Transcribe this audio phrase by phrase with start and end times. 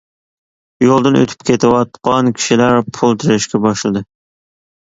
[0.85, 4.07] يولدىن ئۆتۈپ كېتىۋاتقان كىشىلەر پۇل تېرىشكە باشلىدى.